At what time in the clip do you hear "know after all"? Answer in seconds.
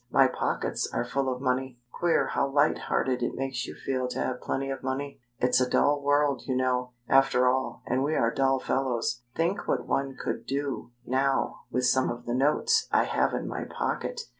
6.55-7.83